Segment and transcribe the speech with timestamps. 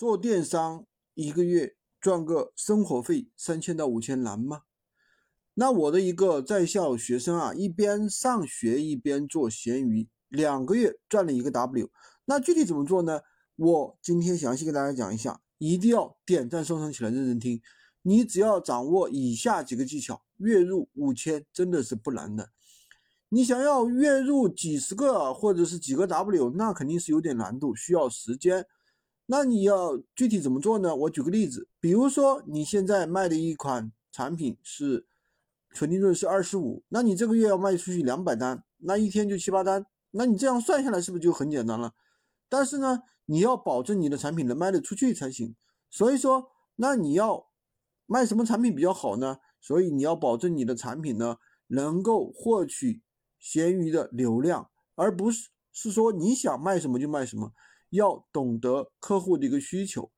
[0.00, 4.62] 做电商一个月赚个生活费三千到五千难吗？
[5.52, 11.90] 那我的一个在校学生啊，一边上学一边做闲鱼，两个月赚了一个 W。
[12.24, 13.20] 那具体怎么做呢？
[13.56, 17.60] 我今天详细给大家讲一下，一定要点赞收藏起来，认真听。
[18.00, 22.48] 你只要掌握以下几个技巧，月入五千真的是不难的。
[23.28, 28.64] 你想要月入几十个或者是几个 W，那肯定是有点难度，需要时间。
[29.32, 30.96] 那你要具体怎么做呢？
[30.96, 35.06] 我举个例子，比如说你现在卖的一款产品是
[35.72, 41.94] 纯利润是二十五，那你这个月要卖出去两百单，那一天就七八单，那你这样算下来是不是就很简单了？
[42.48, 45.54] 但是呢，你要保证你的产品能卖得出去才行。
[45.88, 47.46] 所以说，那你要
[48.06, 49.38] 卖什么产品比较好呢？
[49.60, 51.36] 所以你要保证你的产品呢
[51.68, 53.00] 能够获取
[53.38, 57.52] 闲鱼的流量，而不是是说你想卖什么就卖什么。
[57.90, 60.10] 要懂得客户的一个需求，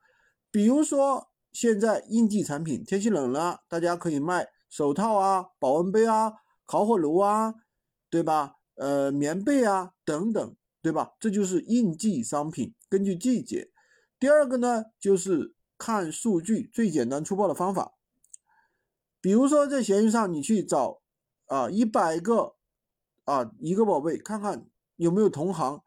[0.51, 6.33] 比如说现在应季产品，天气冷了，大家可以卖手套啊、保温杯啊、
[6.65, 7.55] 烤火炉啊，
[8.09, 8.57] 对吧？
[8.77, 11.13] 呃，棉被啊等等，对吧？
[11.21, 13.71] 这就是应季商品，根据季节。
[14.18, 17.95] 第二个呢，就是看数据，最简单粗暴的方法，
[19.21, 21.01] 比如说在闲鱼上，你去找
[21.46, 22.55] 啊一百个
[23.24, 25.83] 啊一个宝贝，看看有没有同行。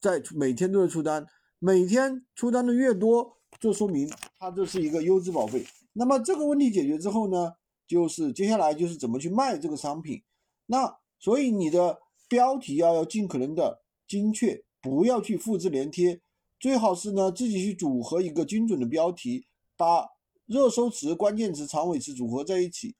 [0.00, 1.26] 在每天都在出单，
[1.58, 5.66] 每天出单的越多，就说明它这是一个优质宝贝。
[5.92, 7.52] 那么这个问题解决之后呢，
[7.86, 10.22] 就是接下来就是怎么去卖这个商品。
[10.66, 16.22] 那所以你的标题要要尽可能的精确，不要去复制粘贴，
[16.58, 19.44] 最好是呢自己去组合一个精准的标题，
[19.76, 20.08] 把
[20.46, 22.96] 热搜词、关键词、长尾词组合在一起。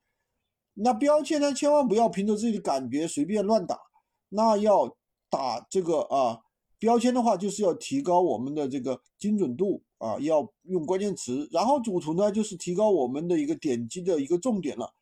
[0.74, 3.78] 那标签呢，千万不要凭着自己的感觉随便乱打，
[4.28, 4.96] 那要
[5.30, 6.42] 打这个啊。
[6.80, 11.46] 标签的话，就是要提高我们的这个精准度啊，要用关键词。
[11.52, 14.94] 然后主图呢，就是提高我们的一个点击的一个重点了。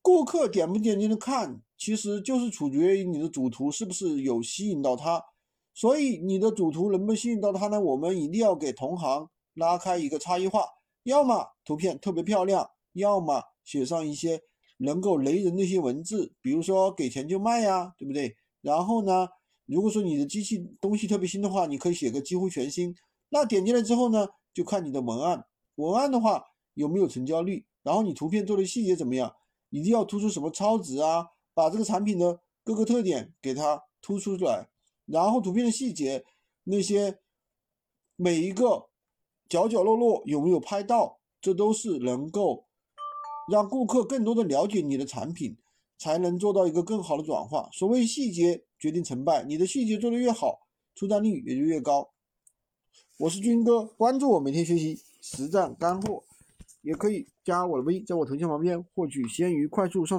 [0.00, 5.22] 顾客点不点进去看，其实就是取决于你的主图是不是有吸引到他。
[5.74, 7.78] 所以你的主图能不能吸引到他呢？
[7.78, 10.64] 我们一定要给同行拉开一个差异化，
[11.02, 14.40] 要么图片特别漂亮，要么写上一些
[14.78, 18.36] 能够雷人的一些文字，比如说给钱就卖呀，对不对？
[18.62, 19.28] 然后呢？
[19.72, 22.94] 如果说你的机器东西特别新的话，你可以写个几乎全新。
[23.30, 25.46] 那点进来之后呢，就看你的文案，
[25.76, 26.44] 文案的话
[26.74, 29.34] 有没有成交率，然后你图片做的细节怎么样，
[29.70, 34.68] 一定要突出什么超值啊，把这个产品的各个特点给它突出出来，
[35.06, 36.24] 然后图片的细节
[36.64, 37.18] 那些
[38.16, 38.88] 每一个
[39.48, 42.66] 角角落落有没有拍到，这都是能够
[43.50, 45.56] 让顾客更多的了解你的产品，
[45.96, 47.70] 才能做到一个更好的转化。
[47.72, 48.64] 所谓细节。
[48.82, 50.66] 决定成败，你的细节做得越好，
[50.96, 52.10] 出战率也就越高。
[53.16, 56.24] 我是军哥，关注我，每天学习实战干货，
[56.80, 60.10] 也可以加我的微，在我头像旁边获取闲鱼快速上。